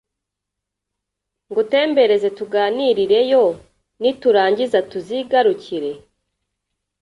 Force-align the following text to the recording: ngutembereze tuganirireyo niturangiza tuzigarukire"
ngutembereze 1.51 2.29
tuganirireyo 2.37 3.43
niturangiza 4.01 4.79
tuzigarukire" 4.91 5.91